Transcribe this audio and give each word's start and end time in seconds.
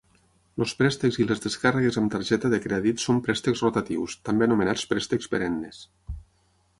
Els 0.63 0.71
préstecs 0.77 1.17
i 1.23 1.25
les 1.31 1.41
descàrregues 1.43 1.99
amb 2.01 2.11
targeta 2.15 2.51
de 2.53 2.59
crèdit 2.63 3.03
són 3.03 3.21
préstecs 3.27 3.61
rotatius, 3.67 4.15
també 4.31 4.49
anomenats 4.51 4.87
préstecs 4.95 5.31
perennes. 5.35 5.83